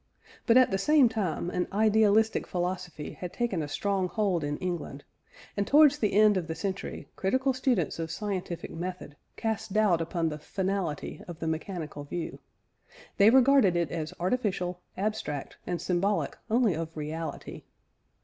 But, 0.47 0.57
at 0.57 0.71
the 0.71 0.79
same 0.79 1.09
time, 1.09 1.51
an 1.51 1.67
idealistic 1.71 2.47
philosophy 2.47 3.13
had 3.13 3.31
taken 3.31 3.61
a 3.61 3.67
strong 3.67 4.07
hold 4.09 4.43
in 4.43 4.57
England, 4.57 5.03
and 5.55 5.67
towards 5.67 5.99
the 5.99 6.13
end 6.13 6.37
of 6.37 6.47
the 6.47 6.55
century 6.55 7.07
critical 7.15 7.53
students 7.53 7.99
of 7.99 8.09
scientific 8.09 8.71
method 8.71 9.15
cast 9.35 9.73
doubt 9.73 10.01
upon 10.01 10.29
the 10.29 10.39
finality 10.39 11.21
of 11.27 11.37
the 11.37 11.45
mechanical 11.47 12.03
view. 12.03 12.39
They 13.17 13.29
regarded 13.29 13.75
it 13.75 13.91
as 13.91 14.11
artificial, 14.19 14.81
abstract, 14.97 15.57
and 15.67 15.79
symbolic 15.79 16.35
only 16.49 16.73
of 16.73 16.97
reality. 16.97 17.61